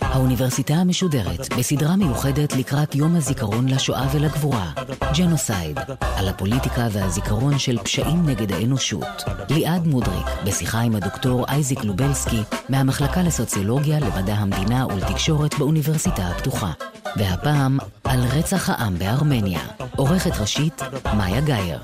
[0.00, 4.72] האוניברסיטה המשודרת בסדרה מיוחדת לקראת יום הזיכרון לשואה ולגבורה,
[5.16, 5.78] ג'נוסייד,
[6.16, 9.24] על הפוליטיקה והזיכרון של פשעים נגד האנושות.
[9.50, 16.72] ליעד מודריק, בשיחה עם הדוקטור אייזיק לובלסקי, מהמחלקה לסוציולוגיה, למדע המדינה ולתקשורת באוניברסיטה הפתוחה.
[17.16, 19.60] והפעם, על רצח העם בארמניה.
[19.96, 20.82] עורכת ראשית,
[21.16, 21.80] מאיה גאייר.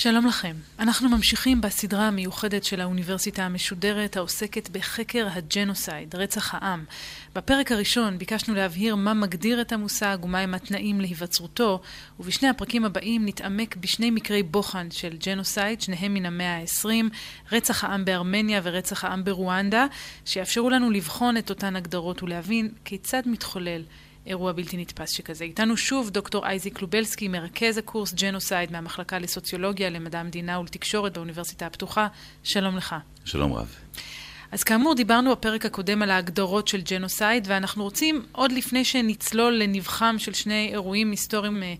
[0.00, 0.56] שלום לכם.
[0.78, 6.84] אנחנו ממשיכים בסדרה המיוחדת של האוניברסיטה המשודרת העוסקת בחקר הג'נוסייד, רצח העם.
[7.34, 11.80] בפרק הראשון ביקשנו להבהיר מה מגדיר את המושג ומהם התנאים להיווצרותו,
[12.20, 16.88] ובשני הפרקים הבאים נתעמק בשני מקרי בוחן של ג'נוסייד, שניהם מן המאה ה-20,
[17.52, 19.86] רצח העם בארמניה ורצח העם ברואנדה,
[20.24, 23.82] שיאפשרו לנו לבחון את אותן הגדרות ולהבין כיצד מתחולל
[24.28, 25.44] אירוע בלתי נתפס שכזה.
[25.44, 32.08] איתנו שוב דוקטור אייזיק לובלסקי, מרכז הקורס ג'נוסייד מהמחלקה לסוציולוגיה, למדע המדינה ולתקשורת באוניברסיטה הפתוחה.
[32.42, 32.94] שלום לך.
[33.24, 33.74] שלום רב.
[34.52, 40.16] אז כאמור, דיברנו בפרק הקודם על ההגדרות של ג'נוסייד, ואנחנו רוצים, עוד לפני שנצלול לנבחם
[40.18, 41.74] של שני אירועים היסטוריים אה,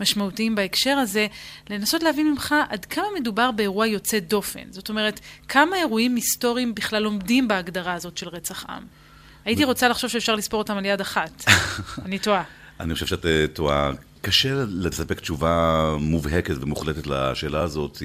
[0.00, 1.26] משמעותיים בהקשר הזה,
[1.70, 4.64] לנסות להבין ממך עד כמה מדובר באירוע יוצא דופן.
[4.70, 9.03] זאת אומרת, כמה אירועים היסטוריים בכלל עומדים בהגדרה הזאת של רצח עם.
[9.44, 11.44] הייתי רוצה לחשוב שאפשר לספור אותם על יד אחת.
[12.06, 12.42] אני טועה.
[12.80, 13.92] אני חושב שאת אה, טועה.
[14.20, 18.02] קשה לספק תשובה מובהקת ומוחלטת לשאלה הזאת,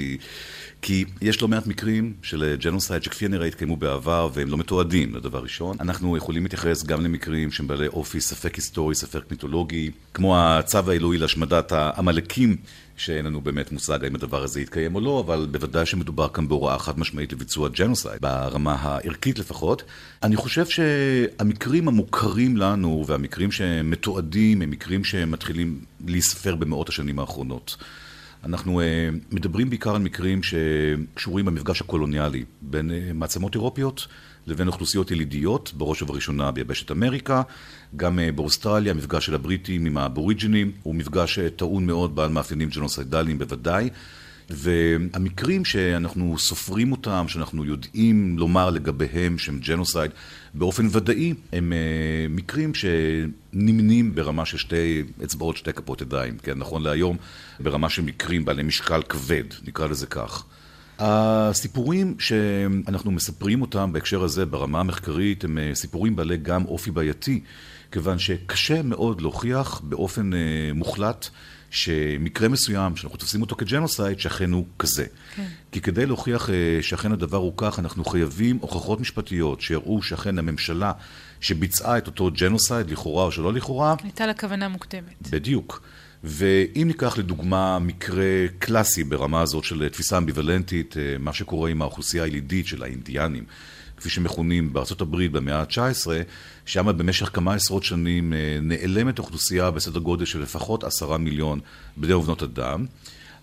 [0.82, 5.40] כי יש לא מעט מקרים של ג'נוסייד שכפי הנראה התקיימו בעבר והם לא מתועדים, לדבר
[5.40, 5.78] ראשון.
[5.80, 11.18] אנחנו יכולים להתייחס גם למקרים שהם בעלי אופי ספק היסטורי, ספק מיתולוגי, כמו הצו האלוהי
[11.18, 12.58] להשמדת העמלקים
[13.00, 16.80] שאין לנו באמת מושג האם הדבר הזה יתקיים או לא, אבל בוודאי שמדובר כאן בהוראה
[16.80, 19.84] חד משמעית לביצוע ג'נוסייד, ברמה הערכית לפחות.
[20.24, 27.78] אני חושב שהמקרים המוכרים לנו והמקרים שמתועדים הם מקרים שמתחילים להיספר במאות השנים האחרונות.
[28.44, 28.84] אנחנו אה,
[29.32, 34.08] מדברים בעיקר על מקרים שקשורים במפגש הקולוניאלי בין אה, מעצמות אירופיות
[34.48, 37.42] לבין אוכלוסיות ילידיות, בראש ובראשונה ביבשת אמריקה,
[37.96, 43.38] גם אה, באוסטרליה, המפגש של הבריטים עם האבוריג'ינים הוא מפגש טעון מאוד בעל מאפיינים ג'נוסיידיים
[43.38, 43.90] בוודאי.
[44.50, 50.12] והמקרים שאנחנו סופרים אותם, שאנחנו יודעים לומר לגביהם שהם ג'נוסייד
[50.54, 56.84] באופן ודאי, הם אה, מקרים שנמנים ברמה של שתי אצבעות, שתי כפות ידיים, כן, נכון
[56.84, 57.18] להיום,
[57.60, 60.44] ברמה של מקרים בעלי משקל כבד, נקרא לזה כך.
[61.00, 67.42] הסיפורים שאנחנו מספרים אותם בהקשר הזה ברמה המחקרית הם אה, סיפורים בעלי גם אופי בעייתי,
[67.92, 70.36] כיוון שקשה מאוד להוכיח באופן uh,
[70.74, 71.30] מוחלט
[71.70, 75.06] שמקרה מסוים, שאנחנו תופסים אותו כג'נוסייד, שאכן הוא כזה.
[75.36, 75.46] כן.
[75.72, 80.92] כי כדי להוכיח אה, שאכן הדבר הוא כך, אנחנו חייבים הוכחות משפטיות שיראו שאכן הממשלה
[81.42, 83.96] שביצעה את אותו ג'נוסייד, לכאורה או שלא לכאורה...
[84.04, 85.30] הייתה לה כוונה מוקדמת.
[85.30, 85.82] בדיוק.
[86.24, 92.24] ואם ניקח לדוגמה מקרה קלאסי ברמה הזאת של תפיסה אמביוולנטית, אה, מה שקורה עם האוכלוסייה
[92.24, 93.44] הילידית של האינדיאנים,
[94.00, 96.08] כפי שמכונים בארצות הברית במאה ה-19,
[96.66, 101.60] שם במשך כמה עשרות שנים אה, נעלמת אוכלוסייה בסדר גודל של לפחות עשרה מיליון
[101.98, 102.86] בני ובנות אדם.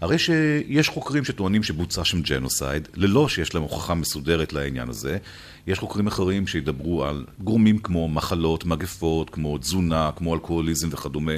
[0.01, 5.19] הרי שיש חוקרים שטוענים שבוצע שם ג'נוסייד, ללא שיש להם הוכחה מסודרת לעניין הזה.
[5.67, 11.33] יש חוקרים אחרים שידברו על גורמים כמו מחלות, מגפות, כמו תזונה, כמו אלכוהוליזם וכדומה,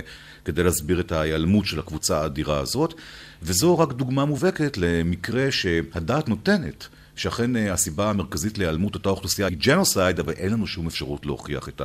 [0.45, 2.95] כדי להסביר את ההיעלמות של הקבוצה האדירה הזאת.
[3.43, 6.89] וזו רק דוגמה מובהקת למקרה שהדעת נותנת.
[7.19, 11.69] שאכן אה, הסיבה המרכזית להיעלמות אותה אוכלוסייה היא ג'נוסייד, אבל אין לנו שום אפשרות להוכיח
[11.69, 11.83] את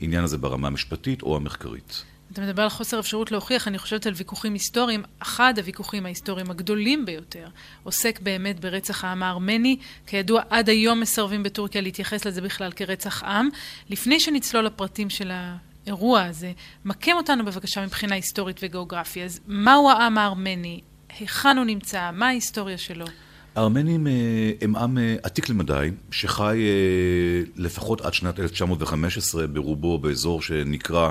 [0.00, 2.04] העניין הזה ברמה המשפטית או המחקרית.
[2.32, 5.02] אתה מדבר על חוסר אפשרות להוכיח, אני חושבת על ויכוחים היסטוריים.
[5.18, 7.48] אחד הוויכוחים ההיסטוריים הגדולים ביותר
[7.82, 9.76] עוסק באמת ברצח העם הארמני.
[10.06, 13.48] כידוע, עד היום מסרבים בטורקיה להתייחס לזה בכלל כרצח עם.
[13.90, 16.52] לפני שנצלול לפרטים של האירוע הזה,
[16.84, 19.22] מקם אותנו בבקשה מבחינה היסטורית וגיאוגרפית.
[19.24, 20.80] אז מהו העם הארמני?
[21.18, 22.10] היכן הוא נמצא?
[22.12, 23.06] מה ההיסטוריה שלו?
[23.54, 24.12] הארמנים אה,
[24.60, 31.10] הם עם אה, עתיק למדי, שחי אה, לפחות עד שנת 1915 ברובו באזור שנקרא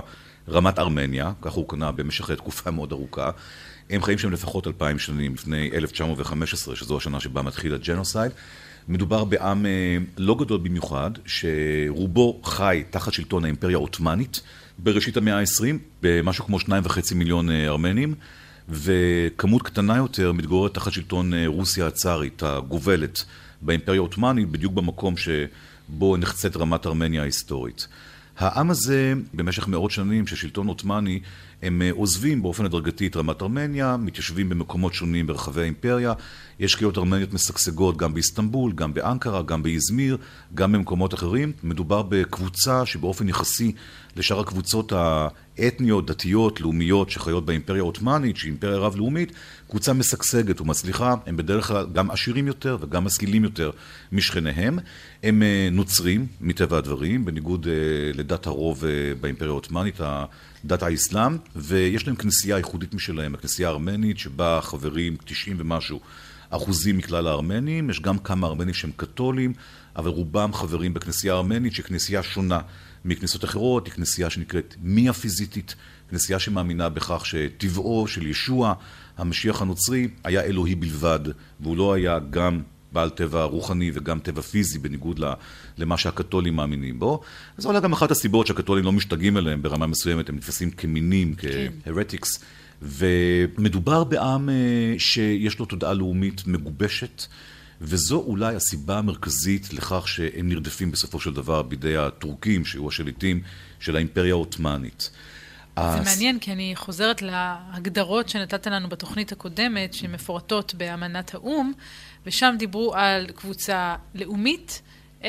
[0.50, 3.30] רמת ארמניה, כך הוא קנה במשך תקופה מאוד ארוכה.
[3.90, 8.32] הם חיים שם לפחות אלפיים שנים, לפני 1915, שזו השנה שבה מתחיל הג'נוסייד.
[8.88, 9.66] מדובר בעם
[10.18, 14.42] לא גדול במיוחד, שרובו חי תחת שלטון האימפריה העות'מאנית
[14.80, 15.66] בראשית המאה ה-20,
[16.02, 18.16] במשהו כמו שניים וחצי מיליון ארמנים.
[18.72, 23.26] וכמות קטנה יותר מתגוררת תחת שלטון אה, רוסיה הצארית הגובלת
[23.62, 27.88] באימפריה העות'מאנית, בדיוק במקום שבו נחצית רמת ארמניה ההיסטורית.
[28.38, 31.20] העם הזה, במשך מאות שנים של שלטון עות'מאני,
[31.62, 36.14] הם עוזבים באופן הדרגתי את רמת ארמניה, מתיישבים במקומות שונים ברחבי האימפריה.
[36.60, 40.18] יש קהילות ארמניות משגשגות גם באיסטנבול, גם באנקרה, גם באזמיר,
[40.54, 41.52] גם במקומות אחרים.
[41.64, 43.72] מדובר בקבוצה שבאופן יחסי
[44.16, 49.32] לשאר הקבוצות האתניות, דתיות, לאומיות שחיות באימפריה העות'מאנית, שהיא אימפריה רב-לאומית,
[49.70, 51.16] קבוצה משגשגת ומצליחה.
[51.26, 53.72] הם בדרך כלל גם עשירים יותר וגם משכילים יותר
[54.12, 54.80] משכניהם.
[55.24, 57.74] הם אה, נוצרים, מטבע הדברים, בניגוד אה,
[58.14, 58.90] לדת הרוב אה,
[59.22, 60.00] באימפריה העות'מאנית,
[60.66, 66.00] דת האסלאם, ויש להם כנסייה ייחודית משלהם, הכנסייה הארמנית, שבה חברים 90 ומשהו
[66.52, 69.54] אחוזים מכלל הארמנים, יש גם כמה ארמנים שהם קתולים,
[69.96, 72.60] אבל רובם חברים בכנסייה הארמנית, שהיא כנסייה שונה
[73.06, 75.76] מכנסיות אחרות, היא כנסייה שנקראת מיה פיזיטית,
[76.10, 78.74] כנסייה שמאמינה בכך שטבעו של ישוע,
[79.18, 81.20] המשיח הנוצרי, היה אלוהי בלבד,
[81.60, 82.62] והוא לא היה גם
[82.92, 85.20] בעל טבע רוחני וגם טבע פיזי, בניגוד
[85.78, 87.22] למה שהקתולים מאמינים בו.
[87.58, 91.36] זו אולי גם אחת הסיבות שהקתולים לא משתגעים אליהם ברמה מסוימת, הם נתפסים כמינים,
[91.86, 92.38] כהרטיקס.
[92.38, 92.46] כן.
[92.82, 94.56] ומדובר בעם אה,
[94.98, 97.26] שיש לו תודעה לאומית מגובשת,
[97.82, 103.42] וזו אולי הסיבה המרכזית לכך שהם נרדפים בסופו של דבר בידי הטורקים, שהיו השליטים
[103.80, 105.10] של האימפריה העות'מאנית.
[105.80, 111.72] זה מעניין, כי אני חוזרת להגדרות שנתת לנו בתוכנית הקודמת, שמפורטות באמנת האו"ם,
[112.26, 114.82] ושם דיברו על קבוצה לאומית,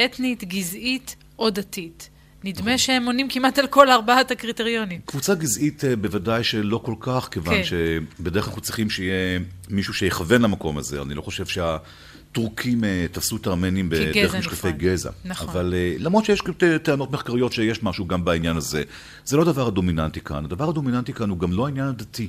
[0.05, 2.09] אתנית, גזעית או דתית.
[2.45, 2.79] נדמה.
[2.79, 5.01] שהם עונים כמעט על כל ארבעת הקריטריונים.
[5.05, 7.63] קבוצה גזעית אה, בוודאי שלא כל כך, כיוון כן.
[7.65, 9.41] שבדרך כלל אנחנו צריכים שיהיה
[9.71, 11.03] מישהו שיכוון למקום הזה.
[11.03, 14.79] אני לא חושב שהטורקים אה, תפסו את הארמנים בדרך משקפי נכון.
[14.79, 15.11] גזע.
[15.25, 15.49] נכון.
[15.49, 16.43] אבל אה, למרות שיש
[16.83, 18.83] טענות מחקריות שיש משהו גם בעניין הזה,
[19.25, 20.45] זה לא הדבר הדומיננטי כאן.
[20.45, 22.29] הדבר הדומיננטי כאן הוא גם לא העניין הדתי.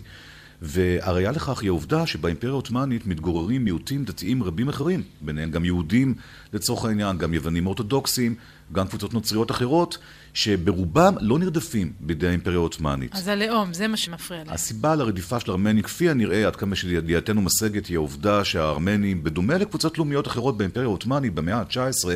[0.66, 6.14] והראיה לכך היא העובדה שבאימפריה העות'מאנית מתגוררים מיעוטים דתיים רבים אחרים, ביניהם גם יהודים
[6.54, 8.36] לצורך העניין, גם יוונים אורתודוקסים,
[8.72, 9.98] גם קבוצות נוצריות אחרות,
[10.34, 13.16] שברובם לא נרדפים בידי האימפריה העות'מאנית.
[13.16, 14.54] אז הלאום, זה מה שמפריע להם.
[14.54, 19.98] הסיבה לרדיפה של הארמנים, כפי הנראה, עד כמה שידיעתנו משגת, היא העובדה שהארמנים, בדומה לקבוצות
[19.98, 22.08] לאומיות אחרות באימפריה העות'מאנית במאה ה-19,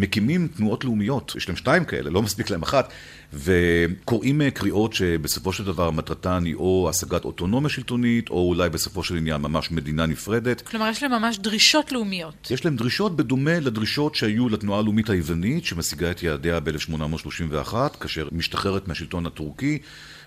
[0.00, 2.92] מקימים תנועות לאומיות, יש להם שתיים כאלה, לא מספיק להם אחת,
[3.32, 9.02] וקוראים אה, קריאות שבסופו של דבר מטרתן היא או השגת אוטונומיה שלטונית, או אולי בסופו
[9.02, 10.60] של עניין ממש מדינה נפרדת.
[10.60, 12.48] כלומר, יש להם ממש דרישות לאומיות.
[12.50, 18.88] יש להם דרישות בדומה לדרישות שהיו לתנועה הלאומית היוונית, שמשיגה את יעדיה ב-1831, כאשר משתחררת
[18.88, 19.78] מהשלטון הטורקי,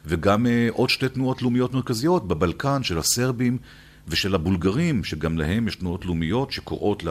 [0.05, 3.57] וגם אה, עוד שתי תנועות לאומיות מרכזיות, בבלקן של הסרבים.
[4.07, 7.03] ושל הבולגרים, שגם להם יש תנועות לאומיות שקוראות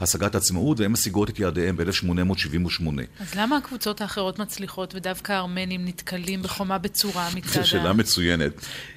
[0.00, 2.86] להשגת עצמאות, והן משיגות את יעדיהם ב-1878.
[3.20, 7.62] אז למה הקבוצות האחרות מצליחות ודווקא הארמנים נתקלים בחומה בצורה מצד ה...
[7.62, 8.52] זו שאלה מצוינת.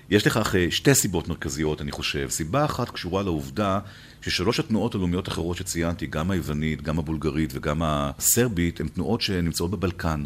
[0.09, 2.29] יש לכך אה, שתי סיבות מרכזיות, אני חושב.
[2.29, 3.79] סיבה אחת קשורה לעובדה
[4.21, 10.23] ששלוש התנועות הלאומיות האחרות שציינתי, גם היוונית, גם הבולגרית וגם הסרבית, הן תנועות שנמצאות בבלקן,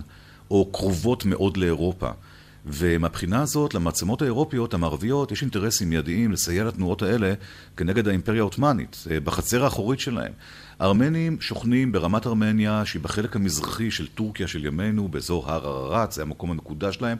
[0.51, 2.09] או קרובות מאוד לאירופה.
[2.66, 7.34] ומבחינה הזאת, למעצמות האירופיות המערביות יש אינטרסים מיידיים לסייע לתנועות האלה
[7.78, 10.31] כנגד האימפריה העות'מאנית, אה, בחצר האחורית שלהם.
[10.80, 16.22] הארמנים שוכנים ברמת ארמניה, שהיא בחלק המזרחי של טורקיה של ימינו, באזור הר ערערת, זה
[16.22, 17.18] המקום המקודש להם,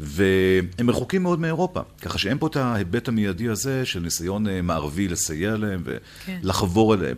[0.00, 5.08] והם רחוקים מאוד מאירופה, ככה שאין פה את ההיבט המיידי הזה של ניסיון אה, מערבי
[5.08, 5.82] לסייע להם
[6.26, 6.38] כן.
[6.42, 7.02] ולחבור כן.
[7.02, 7.16] אליהם.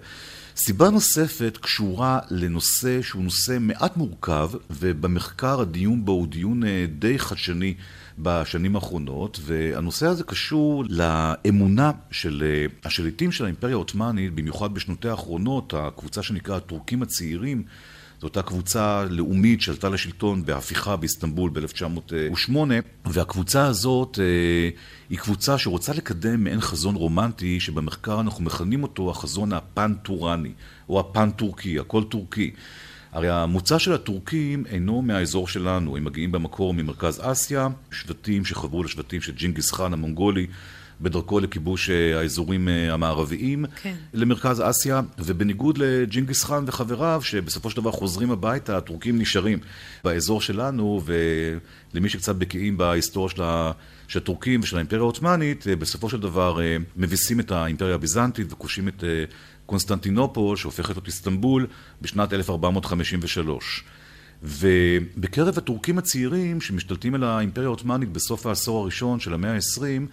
[0.57, 7.19] סיבה נוספת קשורה לנושא שהוא נושא מעט מורכב, ובמחקר הדיון בו הוא דיון אה, די
[7.19, 7.75] חדשני
[8.19, 15.75] בשנים האחרונות, והנושא הזה קשור לאמונה של אה, השליטים של האימפריה העות'מאנית, במיוחד בשנותיה האחרונות,
[15.77, 17.65] הקבוצה שנקרא הטורקים הצעירים,
[18.25, 22.57] זו אותה קבוצה לאומית שעלתה לשלטון בהפיכה באיסטנבול ב-1908,
[23.05, 24.71] והקבוצה הזאת אה,
[25.11, 30.53] היא קבוצה שרוצה לקדם מעין חזון רומנטי, שבמחקר אנחנו מכנים אותו החזון הפן-טוראני,
[30.89, 32.51] או הפן-טורקי, הכל טורקי.
[33.13, 39.21] הרי המוצא של הטורקים אינו מהאזור שלנו, הם מגיעים במקור ממרכז אסיה, שבטים שחברו לשבטים
[39.21, 40.47] של ג'ינגיס חאן המונגולי.
[41.01, 43.95] בדרכו לכיבוש אה, האזורים אה, המערביים כן.
[44.15, 49.59] למרכז אסיה, ובניגוד לג'ינגיס חאן וחבריו, שבסופו של דבר חוזרים הביתה, הטורקים נשארים
[50.05, 53.73] באזור שלנו, ולמי שקצת בקיאים בהיסטוריה של, ה...
[54.09, 56.59] של הטורקים ושל האימפריה העות'מאנית, אה, בסופו של דבר
[56.97, 59.05] מביסים את האימפריה הביזנטית וכושים את
[59.67, 61.67] קונסטנטינופול, שהופכת להיות איסטנבול,
[62.03, 63.85] בשנת 1453.
[64.45, 70.07] ובקרב הטורקים הצעירים שמשתלטים על האימפריה העות'מאנית בסוף העשור הראשון של המאה ה-20,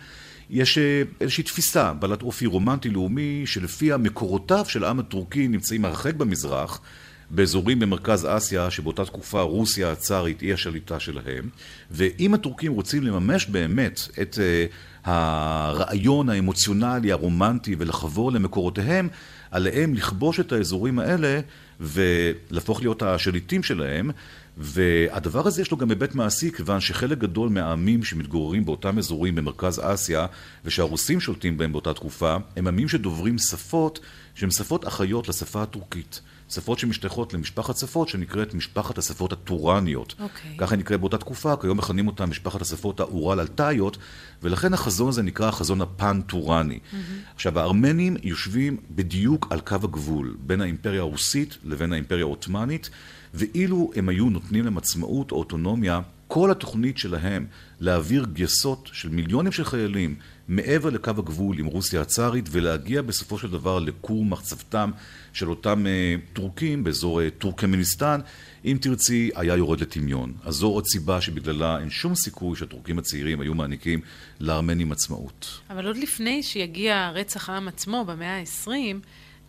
[0.51, 6.81] יש אה, איזושהי תפיסה בעלת אופי רומנטי-לאומי, שלפיה מקורותיו של העם הטורקי נמצאים הרחק במזרח,
[7.29, 11.49] באזורים במרכז אסיה, שבאותה תקופה רוסיה הצארית היא השליטה שלהם,
[11.91, 19.07] ואם הטורקים רוצים לממש באמת את uh, הרעיון האמוציונלי, הרומנטי, ולחבור למקורותיהם,
[19.51, 21.39] עליהם לכבוש את האזורים האלה
[21.79, 24.11] ולהפוך להיות השליטים שלהם.
[24.57, 29.81] והדבר הזה יש לו גם היבט מעשי, כיוון שחלק גדול מהעמים שמתגוררים באותם אזורים במרכז
[29.83, 30.25] אסיה,
[30.65, 33.99] ושהרוסים שולטים בהם באותה תקופה, הם עמים שדוברים שפות
[34.35, 36.21] שהן שפות אחיות לשפה הטורקית.
[36.49, 40.15] שפות שמשתייכות למשפחת שפות שנקראת משפחת השפות הטורניות.
[40.19, 40.23] Okay.
[40.23, 40.57] אוקיי.
[40.57, 43.97] ככה נקרא באותה תקופה, כיום מכנים אותה משפחת השפות האורל-אלטאיות,
[44.43, 46.79] ולכן החזון הזה נקרא החזון הפן-טורני.
[46.79, 46.95] Mm-hmm.
[47.35, 52.89] עכשיו, הארמנים יושבים בדיוק על קו הגבול בין האימפריה הרוסית לבין האימפריה העות'מאנית,
[53.33, 57.45] ואילו הם היו נותנים להם עצמאות או אוטונומיה, כל התוכנית שלהם
[57.79, 60.15] להעביר גייסות של מיליונים של חיילים
[60.47, 64.91] מעבר לקו הגבול עם רוסיה הצארית ולהגיע בסופו של דבר לכור מחצבתם
[65.33, 68.19] של אותם uh, טורקים באזור uh, טורקמניסטן,
[68.65, 70.33] אם תרצי, היה יורד לטמיון.
[70.43, 74.01] אז זו עוד סיבה שבגללה אין שום סיכוי שהטורקים הצעירים היו מעניקים
[74.39, 75.59] לארמנים עצמאות.
[75.69, 78.95] אבל עוד לפני שיגיע רצח העם עצמו במאה ה-20,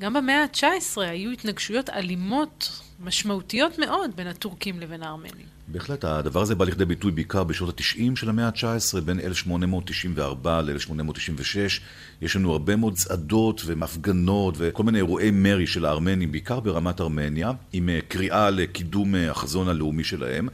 [0.00, 5.46] גם במאה ה-19 היו התנגשויות אלימות משמעותיות מאוד בין הטורקים לבין הארמנים.
[5.68, 11.80] בהחלט, הדבר הזה בא לכדי ביטוי בעיקר בשנות ה-90 של המאה ה-19, בין 1894 ל-1896.
[12.22, 17.52] יש לנו הרבה מאוד צעדות ומפגנות וכל מיני אירועי מרי של הארמנים, בעיקר ברמת ארמניה,
[17.72, 20.49] עם אה, קריאה לקידום אה, החזון הלאומי שלהם.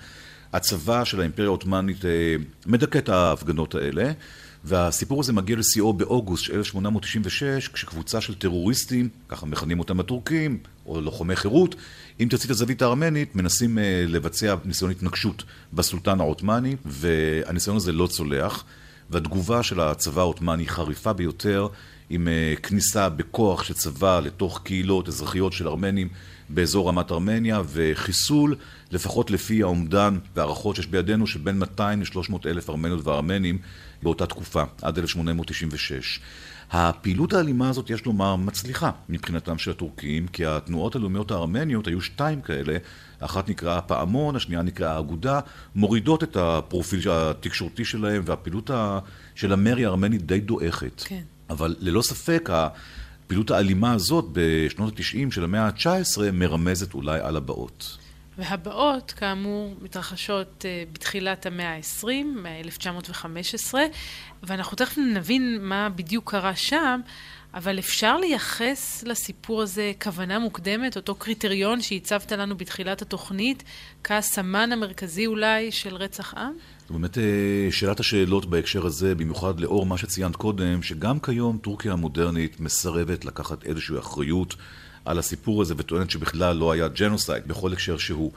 [0.53, 4.13] הצבא של האימפריה העות'מאנית אה, מדכא את ההפגנות האלה.
[4.65, 11.01] והסיפור הזה מגיע לשיאו באוגוסט של 1896, כשקבוצה של טרוריסטים, ככה מכנים אותם הטורקים, או
[11.01, 11.75] לוחמי חירות,
[12.21, 18.07] אם תרצי את הזווית הארמנית, מנסים uh, לבצע ניסיון התנגשות בסולטן העות'מאני, והניסיון הזה לא
[18.07, 18.65] צולח,
[19.11, 21.69] והתגובה של הצבא העות'מאני חריפה ביותר,
[22.11, 26.09] עם uh, כניסה בכוח של צבא לתוך קהילות אזרחיות של ארמנים
[26.49, 28.57] באזור רמת ארמניה, וחיסול,
[28.91, 33.59] לפחות לפי האומדן והערכות שיש בידינו, של בין 200 ל-300 אלף ארמניות וארמנים
[34.03, 36.21] באותה תקופה, עד 1896.
[36.71, 42.41] הפעילות האלימה הזאת, יש לומר, מצליחה מבחינתם של הטורקים, כי התנועות הלאומיות הארמניות, היו שתיים
[42.41, 42.77] כאלה,
[43.21, 45.41] אחת נקראה הפעמון, השנייה נקראה האגודה,
[45.75, 48.71] מורידות את הפרופיל התקשורתי שלהם, והפעילות
[49.35, 51.03] של המרי הארמני די דועכת.
[51.05, 51.23] כן.
[51.51, 57.99] אבל ללא ספק, הפעילות האלימה הזאת בשנות ה-90 של המאה ה-19 מרמזת אולי על הבאות.
[58.39, 62.07] והבאות, כאמור, מתרחשות uh, בתחילת המאה ה-20,
[62.65, 63.83] 1915,
[64.43, 67.01] ואנחנו תכף נבין מה בדיוק קרה שם,
[67.55, 73.65] אבל אפשר לייחס לסיפור הזה כוונה מוקדמת, אותו קריטריון שהצבת לנו בתחילת התוכנית,
[74.05, 76.53] כסמן המרכזי אולי של רצח עם?
[76.89, 81.93] זו באמת אה, שאלת השאלות בהקשר הזה, במיוחד לאור מה שציינת קודם, שגם כיום טורקיה
[81.93, 84.55] המודרנית מסרבת לקחת איזושהי אחריות
[85.05, 88.33] על הסיפור הזה וטוענת שבכלל לא היה ג'נוסייד בכל הקשר שהוא.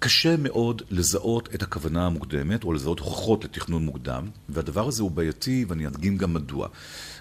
[0.00, 5.64] קשה מאוד לזהות את הכוונה המוקדמת או לזהות הוכחות לתכנון מוקדם, והדבר הזה הוא בעייתי
[5.68, 6.68] ואני אדגים גם מדוע.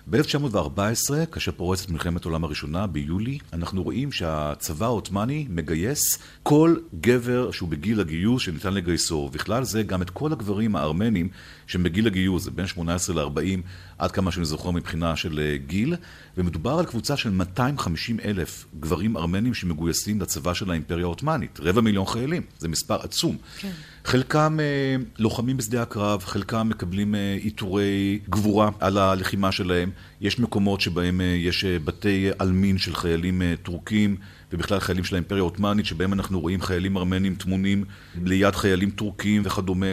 [0.09, 7.69] ב-1914, כאשר פורצת מלחמת העולם הראשונה, ביולי, אנחנו רואים שהצבא העות'מאני מגייס כל גבר שהוא
[7.69, 11.29] בגיל הגיוס שניתן לגייסו, ובכלל זה גם את כל הגברים הארמנים
[11.67, 13.61] שהם בגיל הגיוס, זה בין 18 ל-40,
[13.97, 15.95] עד כמה שאני זוכר מבחינה של אה, גיל,
[16.37, 22.05] ומדובר על קבוצה של 250 אלף גברים ארמנים שמגויסים לצבא של האימפריה העות'מאנית, רבע מיליון
[22.05, 23.37] חיילים, זה מספר עצום.
[23.59, 23.71] כן.
[24.05, 29.91] חלקם אה, לוחמים בשדה הקרב, חלקם מקבלים אה, עיטורי גבורה על הלחימה שלהם.
[30.21, 34.15] יש מקומות שבהם אה, יש אה, בתי עלמין של חיילים אה, טורקים,
[34.51, 37.83] ובכלל חיילים של האימפריה העות'מאנית, שבהם אנחנו רואים חיילים ארמנים טמונים
[38.23, 39.87] ליד חיילים טורקים וכדומה.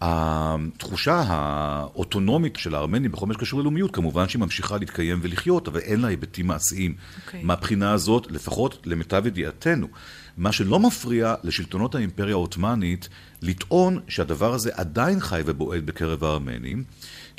[0.00, 6.00] התחושה האוטונומית של הארמנים בכל מה שקשור ללאומיות, כמובן שהיא ממשיכה להתקיים ולחיות, אבל אין
[6.00, 6.94] לה היבטים מעשיים.
[6.94, 7.26] Okay.
[7.26, 7.42] אוקיי.
[7.42, 9.88] מהבחינה הזאת, לפחות למיטב ידיעתנו,
[10.36, 13.08] מה שלא מפריע לשלטונות האימפריה העות'מאנית
[13.42, 16.84] לטעון שהדבר הזה עדיין חי ובועט בקרב הארמנים,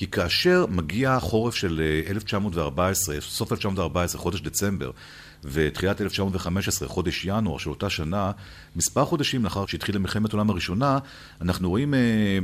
[0.01, 4.91] כי כאשר מגיע החורף של 1914, אה, סוף 1914, חודש דצמבר,
[5.43, 8.31] ותחילת 1915, חודש ינואר של אותה שנה,
[8.75, 10.99] מספר חודשים לאחר שהתחילה מלחמת העולם הראשונה,
[11.41, 11.99] אנחנו רואים אה,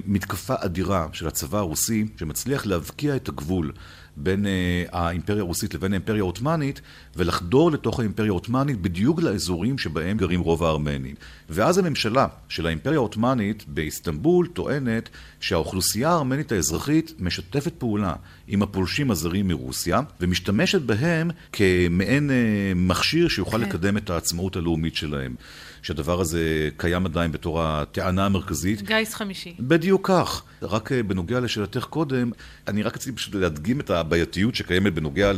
[0.05, 3.71] מתקפה אדירה של הצבא הרוסי, שמצליח להבקיע את הגבול
[4.17, 6.81] בין אה, האימפריה הרוסית לבין האימפריה העות'מאנית,
[7.15, 11.15] ולחדור לתוך האימפריה העות'מאנית בדיוק לאזורים שבהם גרים רוב הארמנים.
[11.49, 15.09] ואז הממשלה של האימפריה העות'מאנית באיסטנבול טוענת
[15.39, 18.13] שהאוכלוסייה הארמנית האזרחית משתפת פעולה
[18.47, 22.35] עם הפולשים הזרים מרוסיה, ומשתמשת בהם כמעין אה,
[22.75, 23.69] מכשיר שיוכל כן.
[23.69, 25.35] לקדם את העצמאות הלאומית שלהם.
[25.81, 28.81] שהדבר הזה קיים עדיין בתור הטענה המרכזית.
[28.81, 29.55] גיס חמישי.
[29.59, 30.43] בדיוק כך.
[30.61, 32.31] רק אה, בנוגע לשאלתך קודם,
[32.67, 35.31] אני רק רציתי פשוט להדגים את הבעייתיות שקיימת בנוגע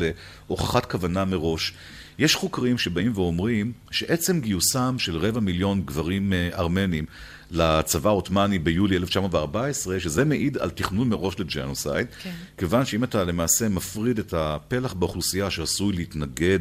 [0.48, 1.74] להוכחת כוונה מראש.
[2.20, 7.06] יש חוקרים שבאים ואומרים שעצם גיוסם של רבע מיליון גברים אה, ארמנים
[7.52, 12.32] לצבא העות'מאני ביולי 1914, שזה מעיד על תכנון מראש לג'נוסייד, כן.
[12.58, 16.60] כיוון שאם אתה למעשה מפריד את הפלח באוכלוסייה שעשוי להתנגד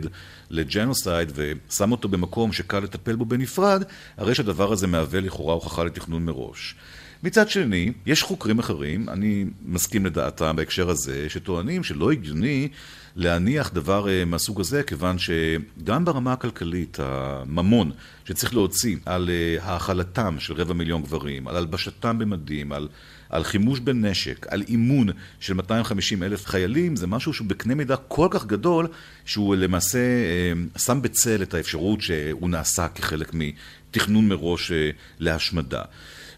[0.50, 3.82] לג'נוסייד ושם אותו במקום שקל לטפל בו בנפרד,
[4.16, 6.74] הרי שהדבר הזה מהווה לכאורה הוכחה לתכנון מראש.
[7.22, 12.68] מצד שני, יש חוקרים אחרים, אני מסכים לדעתם בהקשר הזה, שטוענים שלא הגיוני
[13.16, 17.90] להניח דבר אה, מהסוג הזה, כיוון שגם ברמה הכלכלית, הממון
[18.24, 22.88] שצריך להוציא על אה, האכלתם של רבע מיליון גברים, על הלבשתם במדים, על,
[23.30, 25.08] על חימוש בנשק, על אימון
[25.40, 28.86] של 250 אלף חיילים, זה משהו שהוא בקנה מידה כל כך גדול,
[29.24, 34.72] שהוא למעשה אה, שם בצל את האפשרות שהוא נעשה כחלק מתכנון מראש
[35.18, 35.82] להשמדה.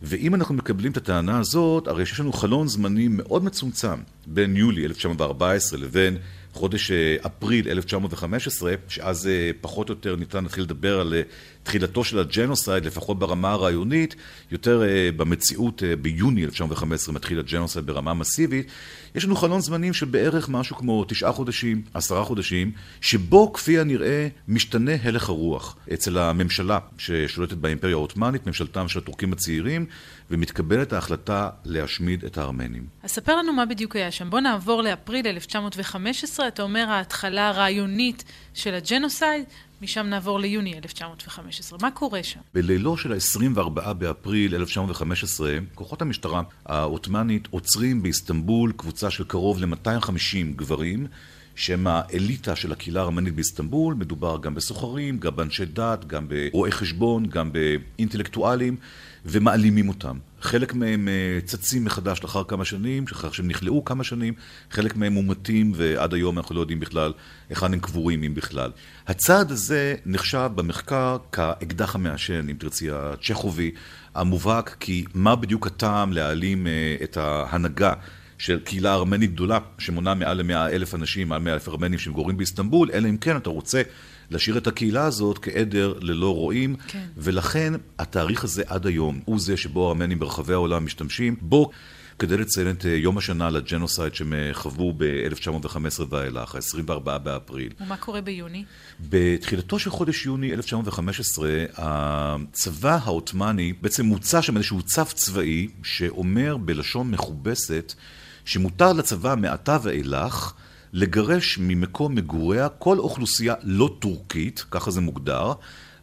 [0.02, 4.84] ואם אנחנו מקבלים את הטענה הזאת, הרי שיש לנו חלון זמנים מאוד מצומצם בין יולי
[4.84, 6.16] 1914 לבין
[6.52, 11.22] חודש אה, אפריל 1915, שאז אה, פחות או יותר ניתן להתחיל לדבר על אה,
[11.70, 14.14] תחילתו של הג'נוסייד, לפחות ברמה הרעיונית,
[14.50, 14.82] יותר
[15.16, 18.66] במציאות ביוני 1915 מתחיל הג'נוסייד ברמה מסיבית,
[19.14, 24.28] יש לנו חלון זמנים של בערך משהו כמו תשעה חודשים, עשרה חודשים, שבו כפי הנראה
[24.48, 29.86] משתנה הלך הרוח אצל הממשלה ששולטת באימפריה העות'מאנית, ממשלתם של הטורקים הצעירים,
[30.30, 32.86] ומתקבלת ההחלטה להשמיד את הארמנים.
[33.02, 34.30] אז ספר לנו מה בדיוק היה שם.
[34.30, 38.24] בוא נעבור לאפריל 1915, אתה אומר ההתחלה הרעיונית
[38.54, 39.44] של הג'נוסייד,
[39.82, 41.78] משם נעבור ליוני 1915.
[41.82, 42.40] מה קורה שם?
[42.54, 51.06] בלילו של ה-24 באפריל 1915, כוחות המשטרה העות'מאנית עוצרים באיסטנבול קבוצה של קרוב ל-250 גברים,
[51.60, 57.26] שהם האליטה של הקהילה הארמנית באיסטנבול, מדובר גם בסוחרים, גם באנשי דת, גם ברואי חשבון,
[57.26, 58.76] גם באינטלקטואלים,
[59.26, 60.18] ומעלימים אותם.
[60.40, 64.34] חלק מהם אה, צצים מחדש לאחר כמה שנים, אחר שהם נכלאו כמה שנים,
[64.70, 67.12] חלק מהם מומתים ועד היום אנחנו לא יודעים בכלל
[67.50, 68.70] היכן הם קבורים, אם בכלל.
[69.06, 73.70] הצעד הזה נחשב במחקר כאקדח המעשן, אם תרצי, הצ'כובי
[74.14, 77.92] המובהק, כי מה בדיוק הטעם להעלים אה, את ההנהגה
[78.40, 82.90] של קהילה ארמנית גדולה, שמונה מעל למאה אלף אנשים, מעל מאה אלף ארמנים שמגורים באיסטנבול,
[82.92, 83.82] אלא אם כן אתה רוצה
[84.30, 87.04] להשאיר את הקהילה הזאת כעדר ללא רועים, כן.
[87.16, 91.70] ולכן התאריך הזה עד היום הוא זה שבו הארמנים ברחבי העולם משתמשים בו.
[92.18, 97.72] כדי לציין את אה, יום השנה לג'נוסייד שהם אה, חוו ב-1915 ואילך, ה-24 באפריל.
[97.80, 98.64] ומה קורה ביוני?
[99.00, 107.10] בתחילתו של חודש יוני 1915, הצבא העות'מאני בעצם מוצא שם איזשהו צו צבאי שאומר בלשון
[107.10, 107.94] מכובסת
[108.50, 110.52] שמותר לצבא מעתה ואילך
[110.92, 115.52] לגרש ממקום מגוריה כל אוכלוסייה לא טורקית, ככה זה מוגדר,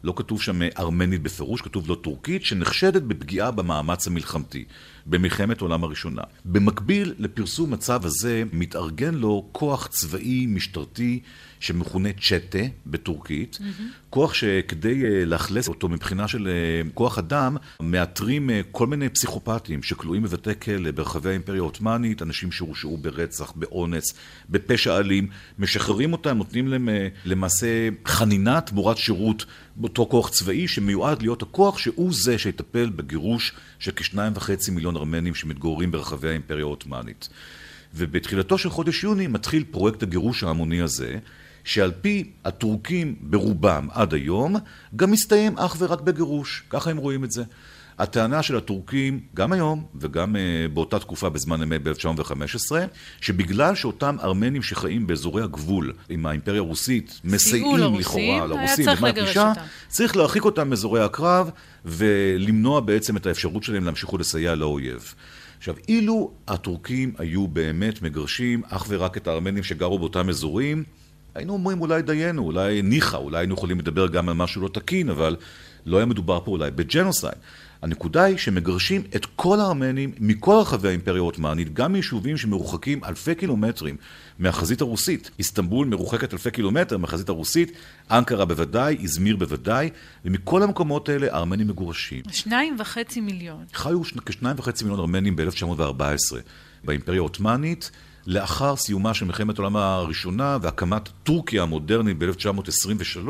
[0.04, 4.64] לא כתוב שם ארמנית בפירוש, כתוב לא טורקית, שנחשדת בפגיעה במאמץ המלחמתי,
[5.08, 6.22] במלחמת העולם הראשונה.
[6.44, 11.20] במקביל לפרסום הצו הזה, מתארגן לו כוח צבאי משטרתי
[11.60, 13.82] שמכונה צ'טה בטורקית, mm-hmm.
[14.10, 19.82] כוח שכדי אה, לאכלס אותו מבחינה של אה, כוח אדם, מאתרים אה, כל מיני פסיכופטים
[19.82, 24.14] שכלואים בבתי כלא ברחבי האימפריה העות'מאנית, אנשים שהורשעו ברצח, באונס,
[24.50, 26.88] בפשע אלים, משחררים אותם, נותנים להם
[27.24, 29.44] למעשה חנינה תמורת שירות
[29.76, 35.34] באותו כוח צבאי שמיועד להיות הכוח שהוא זה שיטפל בגירוש של כשניים וחצי מיליון ארמנים
[35.34, 37.28] שמתגוררים ברחבי האימפריה העות'מאנית.
[37.94, 41.18] ובתחילתו של חודש יוני מתחיל פרויקט הגירוש ההמוני הזה,
[41.64, 44.56] שעל פי הטורקים ברובם עד היום,
[44.96, 46.62] גם מסתיים אך ורק בגירוש.
[46.70, 47.44] ככה הם רואים את זה.
[47.98, 50.38] הטענה של הטורקים, גם היום וגם uh,
[50.74, 52.72] באותה תקופה בזמן אמת ב-1915,
[53.20, 59.52] שבגלל שאותם ארמנים שחיים באזורי הגבול עם האימפריה הרוסית, מסייעים לכאורה לרוסים במה הפגישה,
[59.88, 61.50] צריך להרחיק אותם מאזורי הקרב
[61.84, 65.14] ולמנוע בעצם את האפשרות שלהם להמשיך ולסייע לאויב.
[65.58, 70.84] עכשיו, אילו הטורקים היו באמת מגרשים אך ורק את הארמנים שגרו באותם אזורים,
[71.34, 75.10] היינו אומרים אולי דיינו, אולי ניחא, אולי היינו יכולים לדבר גם על משהו לא תקין,
[75.10, 75.36] אבל
[75.86, 77.34] לא היה מדובר פה אולי בג'נוסייד.
[77.82, 83.96] הנקודה היא שמגרשים את כל הארמנים מכל רחבי האימפריה העות'מאנית, גם מיישובים שמרוחקים אלפי קילומטרים
[84.38, 85.30] מהחזית הרוסית.
[85.38, 87.72] איסטנבול מרוחקת אלפי קילומטר מהחזית הרוסית,
[88.10, 89.90] אנקרה בוודאי, איזמיר בוודאי,
[90.24, 92.22] ומכל המקומות האלה הארמנים מגורשים.
[92.30, 93.64] שניים וחצי מיליון.
[93.74, 96.36] חיו כשניים וחצי מיליון ארמנים ב-1914
[96.84, 97.90] באימפריה העות'מאנית.
[98.26, 103.28] לאחר סיומה של מלחמת העולם הראשונה והקמת טורקיה המודרנית ב-1923,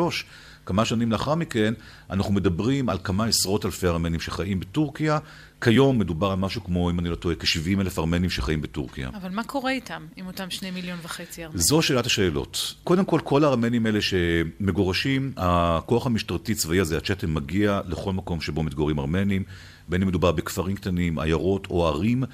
[0.68, 1.74] כמה שנים לאחר מכן,
[2.11, 5.18] אנחנו מדברים על כמה עשרות אלפי ארמנים שחיים בטורקיה.
[5.61, 9.11] כיום מדובר על משהו כמו, אם אני לא טועה, כ-70 אלף ארמנים שחיים בטורקיה.
[9.14, 11.61] אבל מה קורה איתם, עם אותם שני מיליון וחצי ארמנים?
[11.61, 12.74] זו שאלת השאלות.
[12.85, 18.98] קודם כל, כל הארמנים האלה שמגורשים, הכוח המשטרתי-צבאי הזה, הצ'טם, מגיע לכל מקום שבו מתגוררים
[18.98, 19.42] ארמנים,
[19.88, 22.24] בין אם מדובר בכפרים קטנים, עיירות או ערים.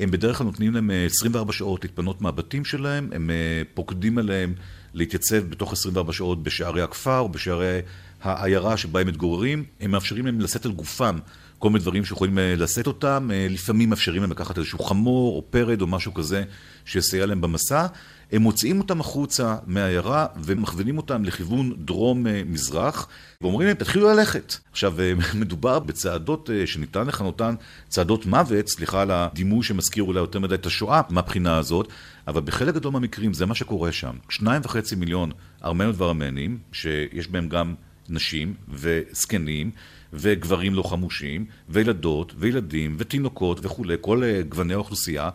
[0.00, 3.30] הם בדרך כלל נותנים להם 24 שעות להתפנות מהבתים שלהם, הם
[3.74, 4.54] פוקדים עליהם
[4.94, 7.80] להתייצב בתוך 24 שעות בשערי הכפר בשערי
[8.22, 11.18] העיירה שבה הם מתגוררים, הם מאפשרים להם לשאת על גופם
[11.58, 15.42] כל מיני דברים שיכולים אה, לשאת אותם, אה, לפעמים מאפשרים להם לקחת איזשהו חמור או
[15.50, 16.44] פרד או משהו כזה
[16.84, 17.86] שיסייע להם במסע.
[18.32, 24.54] הם מוציאים אותם החוצה מהעיירה ומכווינים אותם לכיוון דרום-מזרח אה, ואומרים להם, תתחילו ללכת.
[24.72, 24.94] עכשיו,
[25.34, 27.54] מדובר בצעדות שניתן לכנותן
[27.88, 31.88] צעדות מוות, סליחה על הדימוי שמזכיר אולי יותר מדי את השואה מהבחינה הזאת,
[32.26, 34.16] אבל בחלק גדול מהמקרים זה מה שקורה שם.
[34.28, 35.30] שניים וחצי מיליון
[35.64, 37.74] ארמנות וארמנים, שיש בהם גם
[38.08, 39.70] נשים וזקנים
[40.12, 45.30] וגברים לא חמושים, וילדות וילדים ותינוקות וכולי, כל אה, גווני האוכלוסייה,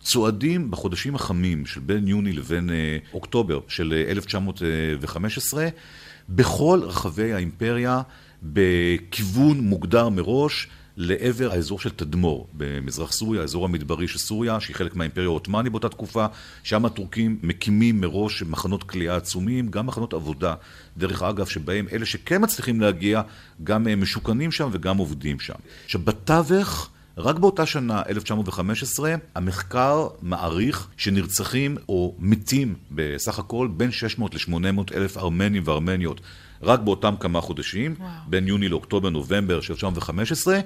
[0.00, 5.68] צועדים בחודשים החמים של בין יוני לבין אה, אוקטובר של 1915 אה,
[6.28, 8.02] בכל רחבי האימפריה
[8.42, 10.68] בכיוון מוגדר מראש
[11.00, 15.88] לעבר האזור של תדמור במזרח סוריה, האזור המדברי של סוריה, שהיא חלק מהאימפריה העות'מאנית באותה
[15.88, 16.26] תקופה,
[16.62, 20.54] שם הטורקים מקימים מראש מחנות כליאה עצומים, גם מחנות עבודה,
[20.96, 23.22] דרך אגב, שבהם אלה שכן מצליחים להגיע,
[23.64, 25.54] גם משוכנים שם וגם עובדים שם.
[25.84, 26.90] עכשיו, בתווך...
[27.18, 35.16] רק באותה שנה, 1915, המחקר מעריך שנרצחים או מתים בסך הכל בין 600 ל-800 אלף
[35.16, 36.20] ארמנים וארמניות
[36.62, 38.10] רק באותם כמה חודשים, וואו.
[38.26, 40.60] בין יוני לאוקטובר-נובמבר של 1915,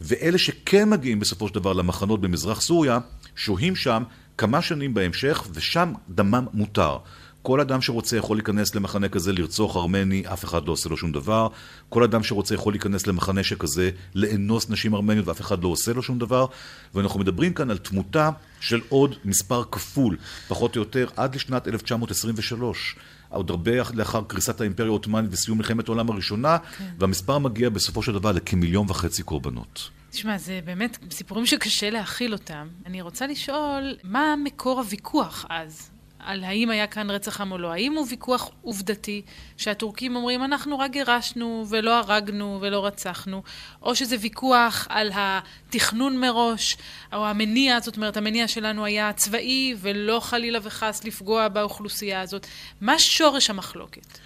[0.00, 2.98] ואלה שכן מגיעים בסופו של דבר למחנות במזרח סוריה,
[3.36, 4.02] שוהים שם
[4.38, 6.98] כמה שנים בהמשך, ושם דמם מותר.
[7.46, 11.12] כל אדם שרוצה יכול להיכנס למחנה כזה לרצוח ארמני, אף אחד לא עושה לו שום
[11.12, 11.48] דבר.
[11.88, 16.02] כל אדם שרוצה יכול להיכנס למחנה שכזה לאנוס נשים ארמניות ואף אחד לא עושה לו
[16.02, 16.46] שום דבר.
[16.94, 18.30] ואנחנו מדברים כאן על תמותה
[18.60, 20.16] של עוד מספר כפול,
[20.48, 22.96] פחות או יותר, עד לשנת 1923.
[23.28, 26.84] עוד הרבה לאחר קריסת האימפריה העות'מאנית וסיום מלחמת העולם הראשונה, כן.
[26.98, 29.90] והמספר מגיע בסופו של דבר לכמיליון וחצי קורבנות.
[30.10, 32.68] תשמע, זה באמת סיפורים שקשה להכיל אותם.
[32.86, 35.95] אני רוצה לשאול, מה מקור הוויכוח אז?
[36.26, 37.72] על האם היה כאן רצח עם או לא.
[37.72, 39.22] האם הוא ויכוח עובדתי,
[39.56, 43.42] שהטורקים אומרים, אנחנו רק גירשנו ולא הרגנו ולא רצחנו,
[43.82, 46.76] או שזה ויכוח על התכנון מראש,
[47.12, 52.46] או המניע, זאת אומרת, המניע שלנו היה צבאי ולא חלילה וחס לפגוע באוכלוסייה הזאת.
[52.80, 54.18] מה שורש המחלוקת?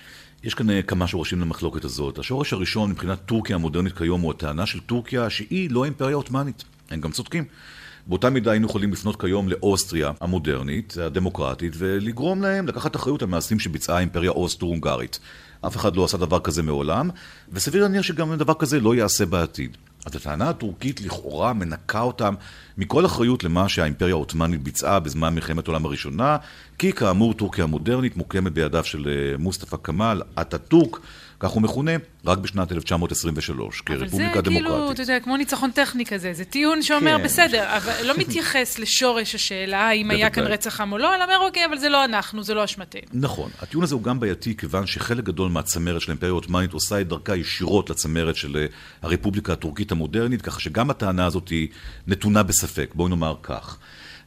[0.45, 2.19] יש כאן אה, כמה שורשים למחלוקת הזאת.
[2.19, 6.65] השורש הראשון מבחינת טורקיה המודרנית כיום הוא הטענה של טורקיה שהיא לא אימפריה עות'מאנית.
[6.91, 7.45] הם גם צודקים.
[8.07, 13.59] באותה מידה היינו יכולים לפנות כיום לאוסטריה המודרנית, הדמוקרטית, ולגרום להם לקחת אחריות על מעשים
[13.59, 15.19] שביצעה האימפריה האוסטרו-הונגרית.
[15.67, 17.11] אף אחד לא עשה דבר כזה מעולם,
[17.53, 19.77] וסביר להניח שגם דבר כזה לא ייעשה בעתיד.
[20.07, 22.35] אז הטענה הטורקית לכאורה מנקה אותם
[22.79, 26.37] מכל אחריות למה שהאימפריה העות'מאנית ביצעה בזמן מלחמת העולם הראשונה,
[26.79, 31.01] כי כאמור טורקיה המודרנית מוקמת בידיו של אה, מוסטפא כמאל, אטאטורק,
[31.41, 31.93] כך הוא מכונה,
[32.27, 34.47] רק בשנת 1923, כרפובליקה דמוקרטית.
[34.47, 37.25] אבל זה כאילו, אתה יודע, כמו ניצחון טכני כזה, זה טיעון שאומר, כן.
[37.25, 41.39] בסדר, אבל לא מתייחס לשורש השאלה האם היה כאן רצח עם או לא, אלא אומר,
[41.47, 43.01] אוקיי, אבל זה לא אנחנו, זה לא אשמתנו.
[43.13, 43.51] נכון.
[43.61, 47.37] הטיעון הזה הוא גם בעייתי, כיוון שחלק גדול מהצמרת של האימפריה העות'מאנית עושה את דרכה
[47.37, 48.67] ישירות לצמרת של אה,
[49.03, 51.69] הרפובליקה הטורקית המודרנית, ככה שגם הטענה הזאת היא
[52.07, 52.91] נתונה בספק.
[52.95, 53.79] בואי נאמר כך.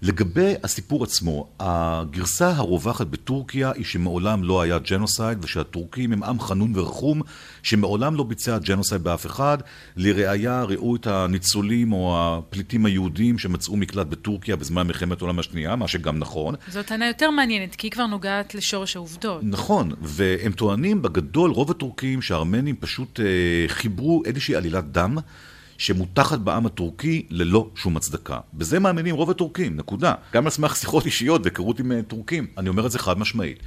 [0.04, 6.72] לגבי הסיפור עצמו, הגרסה הרווחת בטורקיה היא שמעולם לא היה ג'נוסייד ושהטורקים הם עם חנון
[6.76, 7.22] ורחום
[7.64, 9.58] שמעולם לא ביצע ג'נוסייד באף אחד.
[9.96, 15.88] לראיה ראו את הניצולים או הפליטים היהודים שמצאו מקלט בטורקיה בזמן מלחמת העולם השנייה, מה
[15.88, 16.56] שגם נכון.
[16.68, 19.42] זאת טענה יותר מעניינת, כי היא כבר נוגעת לשורש העובדות.
[19.44, 23.26] נכון, והם טוענים בגדול, רוב הטורקים שהארמנים פשוט אה,
[23.68, 25.18] חיברו איזושהי עלילת דם.
[25.78, 28.40] שמוטחת בעם הטורקי ללא שום הצדקה.
[28.54, 30.14] בזה מאמינים רוב הטורקים, נקודה.
[30.34, 32.48] גם על סמך שיחות אישיות והיכרות עם אה, טורקים.
[32.58, 33.60] אני אומר את זה חד משמעית.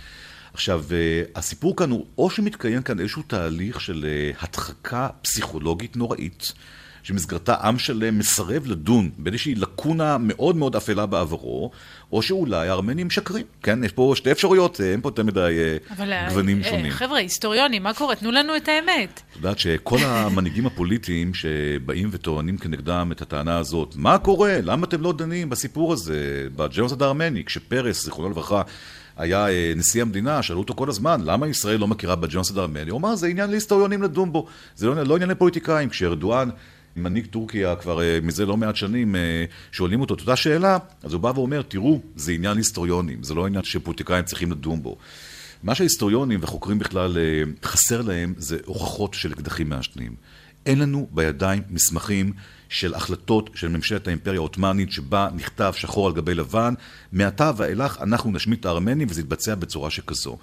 [0.53, 6.53] עכשיו, אה, הסיפור כאן הוא או שמתקיים כאן איזשהו תהליך של אה, הדחקה פסיכולוגית נוראית,
[7.07, 11.71] שמסגרתה עם שלם מסרב לדון באיזושהי לקונה מאוד מאוד אפלה בעברו,
[12.12, 13.45] או שאולי הארמנים משקרים.
[13.62, 15.59] כן, יש פה שתי אפשרויות, אין פה יותר מדי
[15.99, 16.92] אה, גוונים אה, שונים.
[16.92, 18.16] חבר'ה, היסטוריונים, מה קורה?
[18.16, 19.23] תנו לנו את האמת.
[19.31, 24.59] את יודעת שכל המנהיגים הפוליטיים שבאים וטוענים כנגדם את הטענה הזאת, מה קורה?
[24.62, 28.62] למה אתם לא דנים בסיפור הזה, בג'נוסד הארמני, כשפרס, זיכרונו לברכה,
[29.16, 32.90] היה אה, נשיא המדינה, שאלו אותו כל הזמן, למה ישראל לא מכירה בג'נוסד הארמני?
[32.90, 35.88] הוא אמר, זה עניין להיסטוריונים לדון בו, זה לא, לא עניין לפוליטיקאים.
[35.88, 36.49] כשארדואן
[36.97, 39.19] מנהיג טורקיה כבר uh, מזה לא מעט שנים, uh,
[39.73, 43.47] שואלים אותו את אותה שאלה, אז הוא בא ואומר, תראו, זה עניין היסטוריונים, זה לא
[43.47, 44.97] עניין שפוליטיקאים צריכים לדון בו.
[45.63, 50.15] מה שההיסטוריונים וחוקרים בכלל uh, חסר להם זה הוכחות של אקדחים מעשנים.
[50.67, 52.33] אין לנו בידיים מסמכים
[52.69, 56.75] של החלטות של ממשלת האימפריה העות'מאנית שבה נכתב שחור על גבי לבן,
[57.13, 60.39] מעתה ואילך אנחנו נשמיט את הארמנים וזה יתבצע בצורה שכזו.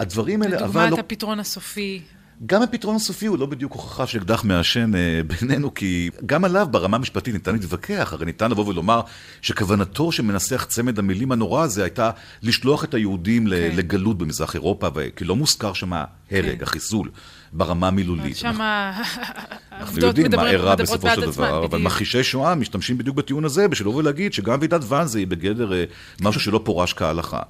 [0.00, 0.86] הדברים האלה אבל...
[0.86, 2.02] לדוגמת הפתרון הסופי.
[2.46, 6.66] גם הפתרון הסופי הוא לא בדיוק הוכחה של אקדח מעשן אה, בינינו, כי גם עליו
[6.70, 9.00] ברמה המשפטית ניתן להתווכח, הרי ניתן לבוא ולומר
[9.42, 12.10] שכוונתו של מנסח צמד המילים הנורא הזה הייתה
[12.42, 13.50] לשלוח את היהודים כן.
[13.76, 16.62] לגלות במזרח אירופה, כי לא מוזכר שם ההרג, כן.
[16.62, 17.10] החיסול.
[17.52, 18.36] ברמה המילולית.
[18.36, 18.58] שם
[19.84, 23.88] אנחנו יודעים מה אירע בסופו של דבר, אבל מכחישי שואה משתמשים בדיוק בטיעון הזה, בשביל
[23.88, 25.84] לבוא ולהגיד שגם ועידת ואנזה היא בגדר אה,
[26.20, 27.42] משהו שלא פורש כהלכה.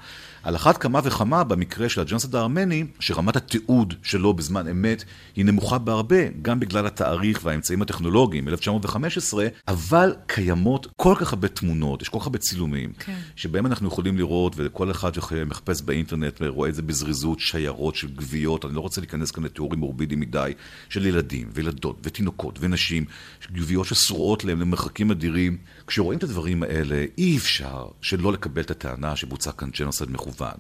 [0.45, 5.05] על אחת כמה וכמה במקרה של הג'נסד הארמני, שרמת התיעוד שלו בזמן אמת
[5.37, 12.03] היא נמוכה בהרבה, גם בגלל התאריך והאמצעים הטכנולוגיים, 1915, אבל קיימות כל כך הרבה תמונות,
[12.03, 13.17] יש כל כך הרבה צילומים, כן.
[13.37, 18.65] שבהם אנחנו יכולים לראות, וכל אחד שמחפש באינטרנט ורואה את זה בזריזות, שיירות של גוויות,
[18.65, 20.53] אני לא רוצה להיכנס כאן לתיאורים מורבידיים מדי,
[20.89, 22.24] של ילדים וילדות ותינוקות
[22.61, 23.05] ונשים,
[23.55, 25.57] גוויות שזורות להם למרחקים אדירים.
[25.87, 30.55] כשרואים את הדברים האלה, אי אפשר שלא לקבל את הטענה שבוצע כאן ג'נוסייד מכוון.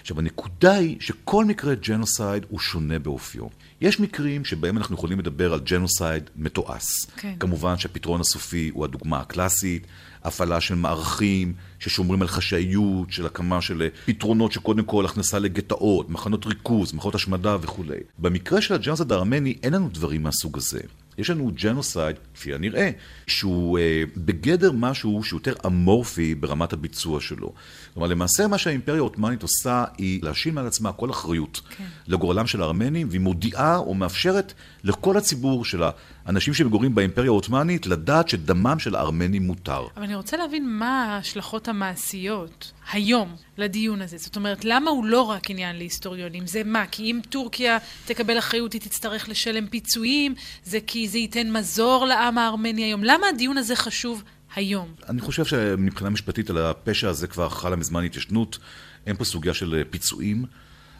[0.00, 3.46] עכשיו, הנקודה היא שכל מקרה ג'נוסייד הוא שונה באופיו.
[3.80, 7.06] יש מקרים שבהם אנחנו יכולים לדבר על ג'נוסייד מתועש.
[7.16, 7.34] כן.
[7.40, 9.86] כמובן שהפתרון הסופי הוא הדוגמה הקלאסית,
[10.24, 16.46] הפעלה של מערכים ששומרים על חשאיות, של הקמה של פתרונות שקודם כל הכנסה לגטאות, מחנות
[16.46, 17.98] ריכוז, מחנות השמדה וכולי.
[18.18, 20.80] במקרה של הג'נוסייד הארמני אין לנו דברים מהסוג הזה.
[21.18, 22.90] יש לנו ג'נוסייד, כפי הנראה,
[23.26, 27.52] שהוא אה, בגדר משהו שהוא יותר אמורפי ברמת הביצוע שלו.
[27.94, 31.84] כלומר, למעשה מה שהאימפריה העות'מאנית עושה היא להשיל מעל עצמה כל אחריות כן.
[32.06, 34.52] לגורלם של הארמנים, והיא מודיעה או מאפשרת
[34.84, 35.82] לכל הציבור של
[36.26, 39.86] האנשים שמגורים באימפריה העות'מאנית לדעת שדמם של הארמנים מותר.
[39.96, 44.18] אבל אני רוצה להבין מה ההשלכות המעשיות היום לדיון הזה.
[44.18, 46.46] זאת אומרת, למה הוא לא רק עניין להיסטוריונים?
[46.46, 46.86] זה מה?
[46.86, 50.34] כי אם טורקיה תקבל אחריות, היא תצטרך לשלם פיצויים?
[50.64, 53.04] זה כי זה ייתן מזור לעם הארמני היום?
[53.04, 54.22] למה הדיון הזה חשוב
[54.56, 54.88] היום?
[55.08, 58.58] אני חושב שמבחינה משפטית על הפשע הזה כבר חלה מזמן התיישנות.
[59.06, 60.44] אין פה סוגיה של פיצויים.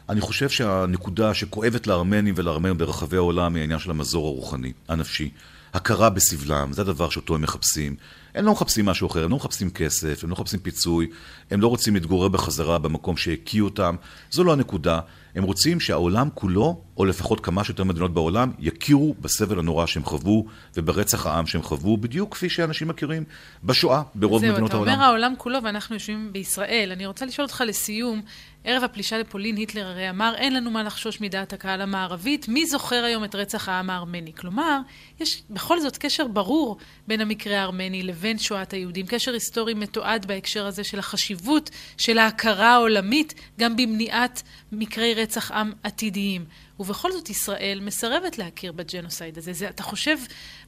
[0.09, 5.29] אני חושב שהנקודה שכואבת לארמנים ולארמנים ברחבי העולם היא העניין של המזור הרוחני, הנפשי.
[5.73, 7.95] הכרה בסבלם, זה הדבר שאותו הם מחפשים.
[8.35, 11.09] הם לא מחפשים משהו אחר, הם לא מחפשים כסף, הם לא מחפשים פיצוי,
[11.51, 13.95] הם לא רוצים להתגורר בחזרה במקום שהקיאו אותם,
[14.31, 14.99] זו לא הנקודה.
[15.35, 20.45] הם רוצים שהעולם כולו, או לפחות כמה שיותר מדינות בעולם, יכירו בסבל הנורא שהם חוו
[20.75, 23.23] וברצח העם שהם חוו, בדיוק כפי שאנשים מכירים
[23.63, 24.85] בשואה ברוב זהו, מדינות העולם.
[24.85, 26.89] זהו, אתה אומר העולם כולו ואנחנו יושבים בישראל.
[26.91, 28.21] אני רוצה לשאול אותך לסיום,
[28.63, 33.03] ערב הפלישה לפולין, היטלר הרי אמר, אין לנו מה לחשוש מדעת הקהל המערבית, מי זוכר
[33.03, 34.33] היום את רצח העם הארמני?
[34.33, 34.79] כלומר,
[35.19, 40.65] יש בכל זאת קשר ברור בין המקרה הארמני לבין שואת היהודים, קשר היסטורי מתועד בהקשר
[40.65, 45.22] הזה של החשיבות של ההכרה העולמית, גם במניעת מקרי רצח
[45.53, 46.45] עם עתידיים.
[46.79, 49.53] ובכל זאת ישראל מסרבת להכיר בג'נוסייד הזה.
[49.53, 50.17] זה, אתה חושב,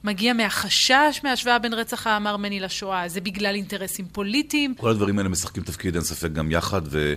[0.04, 3.10] מגיע מהחשש מהשוואה בין רצח העם הארמני לשואה?
[3.10, 4.76] זה בגלל אינטרסים פוליטיים?
[4.76, 7.14] כל הדברים האלה משחקים תפקיד, אין ספק, גם יחד, ו...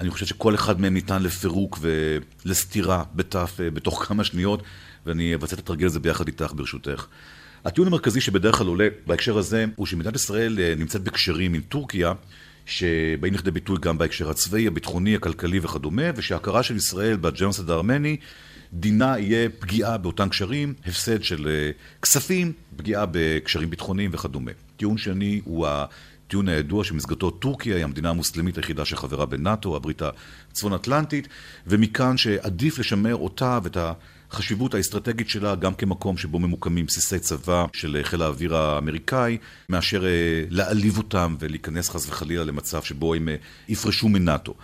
[0.00, 4.62] אני חושב שכל אחד מהם ניתן לפירוק ולסתירה בתף אה, בתוך כמה שניות,
[5.06, 7.06] ואני אבצע את התרגיל הזה ביחד איתך, ברשותך.
[7.64, 12.12] הטיעון המרכזי שבדרך כלל עולה בהקשר הזה, הוא שמדינת ישראל אה, נמצאת בקשרים עם טורקיה,
[12.70, 18.16] שבאים לכדי ביטוי גם בהקשר הצבאי, הביטחוני, הכלכלי וכדומה, ושההכרה של ישראל בג'נוסד הארמני,
[18.72, 21.70] דינה יהיה פגיעה באותם קשרים, הפסד של אה,
[22.02, 24.50] כספים, פגיעה בקשרים ביטחוניים וכדומה.
[24.76, 30.72] טיעון שני הוא הטיעון הידוע שמסגרתו טורקיה היא המדינה המוסלמית היחידה שחברה בנאט"ו, הברית הצפון
[30.72, 31.28] אטלנטית,
[31.66, 33.76] ומכאן שעדיף לשמר אותה ואת
[34.32, 39.38] החשיבות האסטרטגית שלה גם כמקום שבו ממוקמים בסיסי צבא של חיל האוויר האמריקאי,
[39.68, 40.10] מאשר אה,
[40.50, 43.34] להעליב אותם ולהיכנס חס וחלילה למצב שבו הם אה,
[43.68, 44.54] יפרשו מנאט"ו.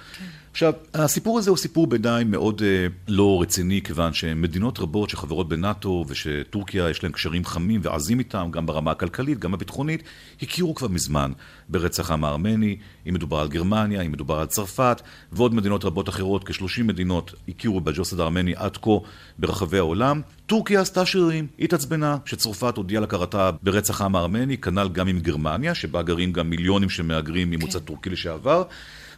[0.57, 6.05] עכשיו, הסיפור הזה הוא סיפור בעיניי מאוד אה, לא רציני, כיוון שמדינות רבות שחברות בנאט"ו
[6.09, 10.03] ושטורקיה יש להן קשרים חמים ועזים איתם, גם ברמה הכלכלית, גם הביטחונית,
[10.43, 11.33] הכירו כבר מזמן
[11.69, 12.77] ברצח העם הארמני,
[13.09, 17.81] אם מדובר על גרמניה, אם מדובר על צרפת, ועוד מדינות רבות אחרות, כ-30 מדינות הכירו
[17.81, 18.91] בג'וסד הארמני עד כה
[19.39, 20.21] ברחבי העולם.
[20.47, 26.03] טורקיה עשתה שרירים, התעצבנה שצרפת הודיעה להכרתה ברצח העם הארמני, כנ"ל גם עם גרמניה, שבה
[26.03, 27.81] גרים גם מיליונים של מהגרים ממוצא okay.
[27.81, 27.87] כן.
[27.87, 28.63] טורקי לשעבר.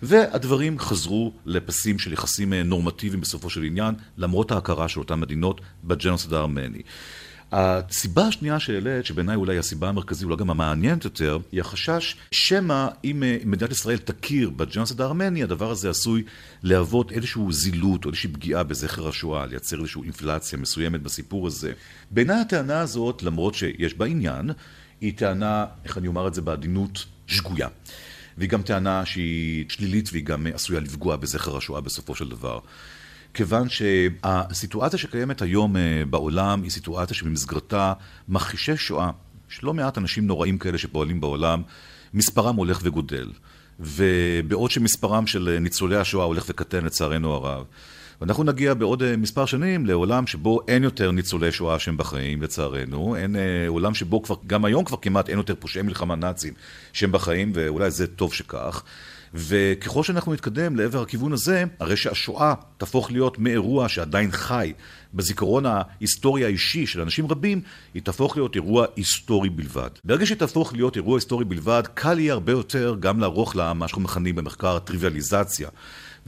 [0.02, 5.60] והדברים חזרו לפסים של יחסים אה, נורמטיביים בסופו של עניין, למרות ההכרה של אותן מדינות
[5.84, 6.82] בג'נוסד הארמני.
[7.52, 13.22] הסיבה השנייה שהעלית, שבעיניי אולי הסיבה המרכזית, אולי גם המעניינת יותר, היא החשש שמא אם
[13.22, 16.22] אה, מדינת ישראל תכיר בג'נוסד הארמני, הדבר הזה עשוי
[16.62, 21.72] להוות איזושהי זילות או איזושהי פגיעה בזכר השואה, לייצר איזושהי אינפלציה מסוימת בסיפור הזה.
[22.10, 24.50] בעיניי הטענה הזאת, למרות שיש בה עניין,
[25.00, 27.68] היא טענה, איך אני אומר את זה בעדינות, שגויה.
[28.38, 32.58] והיא גם טענה שהיא שלילית והיא גם עשויה לפגוע בזכר השואה בסופו של דבר.
[33.34, 37.92] כיוון שהסיטואציה שקיימת היום אה, בעולם היא סיטואציה שבמסגרתה
[38.28, 39.10] מכחישי שואה,
[39.50, 41.62] יש לא מעט אנשים נוראים כאלה שפועלים בעולם,
[42.14, 43.30] מספרם הולך וגודל.
[43.80, 47.64] ובעוד שמספרם של ניצולי השואה הולך וקטן לצערנו הרב,
[48.20, 53.16] ואנחנו נגיע בעוד אה, מספר שנים לעולם שבו אין יותר ניצולי שואה שהם בחיים, לצערנו.
[53.16, 56.54] אין אה, עולם שבו כבר, גם היום כבר כמעט אין יותר פושעי מלחמה נאצים
[56.92, 58.82] שהם בחיים, ואולי זה טוב שכך.
[59.34, 64.72] וככל שאנחנו נתקדם לעבר הכיוון הזה, הרי שהשואה תהפוך להיות מאירוע שעדיין חי
[65.14, 67.60] בזיכרון ההיסטורי האישי של אנשים רבים,
[67.94, 69.90] היא תהפוך להיות אירוע היסטורי בלבד.
[70.04, 73.88] ברגע שהיא תהפוך להיות אירוע היסטורי בלבד, קל יהיה הרבה יותר גם לערוך לה מה
[73.88, 75.68] שאנחנו מכנים במחקר טריוויאליזציה.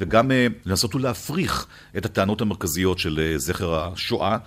[0.01, 0.35] וגם uh,
[0.65, 4.39] לנסות ולהפריך את הטענות המרכזיות של uh, זכר השואה.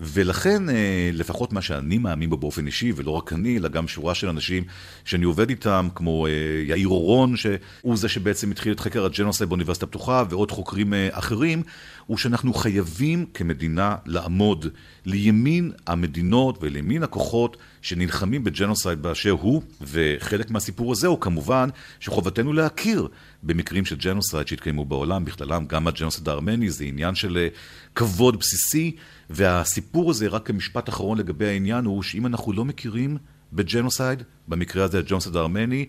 [0.00, 4.14] ולכן, אה, לפחות מה שאני מאמין בו באופן אישי, ולא רק אני, אלא גם שורה
[4.14, 4.64] של אנשים
[5.04, 6.32] שאני עובד איתם, כמו אה,
[6.66, 11.62] יאיר אורון, שהוא זה שבעצם התחיל את חקר הג'נוסייד באוניברסיטה הפתוחה, ועוד חוקרים אה, אחרים,
[12.06, 14.66] הוא שאנחנו חייבים כמדינה לעמוד
[15.06, 21.68] לימין המדינות ולימין הכוחות שנלחמים בג'נוסייד באשר הוא, וחלק מהסיפור הזה הוא כמובן
[22.00, 23.08] שחובתנו להכיר
[23.42, 27.48] במקרים של ג'נוסייד שהתקיימו בעולם, בכללם גם הג'נוסייד הארמני, זה עניין של
[27.94, 28.96] כבוד בסיסי.
[29.30, 33.16] והסיפור הזה, רק כמשפט אחרון לגבי העניין, הוא שאם אנחנו לא מכירים
[33.52, 35.86] בג'נוסייד, במקרה הזה הג'נוסייד הארמני,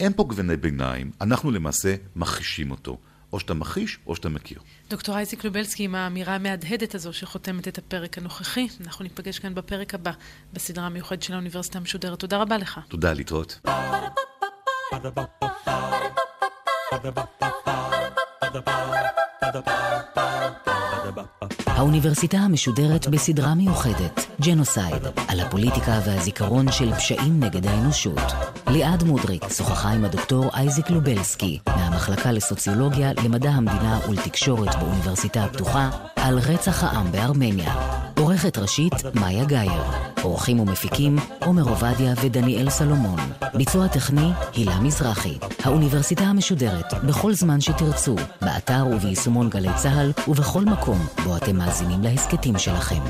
[0.00, 2.98] אין פה גווני ביניים, אנחנו למעשה מכחישים אותו.
[3.32, 4.58] או שאתה מכחיש, או שאתה מכיר.
[4.90, 9.94] דוקטור אייזיק לובלסקי, עם האמירה המהדהדת הזו שחותמת את הפרק הנוכחי, אנחנו ניפגש כאן בפרק
[9.94, 10.12] הבא,
[10.52, 12.18] בסדרה המיוחדת של האוניברסיטה המשודרת.
[12.18, 12.80] תודה רבה לך.
[12.88, 13.60] תודה, להתראות.
[21.66, 28.32] האוניברסיטה המשודרת בסדרה מיוחדת, ג'נוסייד, על הפוליטיקה והזיכרון של פשעים נגד האנושות.
[28.66, 36.38] ליעד מודריק שוחחה עם הדוקטור אייזיק לובלסקי, מהמחלקה לסוציולוגיה, למדע המדינה ולתקשורת באוניברסיטה הפתוחה, על
[36.38, 37.74] רצח העם בארמניה.
[38.18, 39.82] עורכת ראשית, מאיה גאייר.
[40.22, 43.18] עורכים ומפיקים, עומר עובדיה ודניאל סלומון.
[43.54, 45.38] ביצוע טכני, הילה מזרחי.
[45.64, 52.58] האוניברסיטה המשודרת, בכל זמן שתרצו, באתר וביישומון גלי צה"ל, ובכל מקום בו אתם מאזינים להסכתים
[52.58, 53.00] שלכם.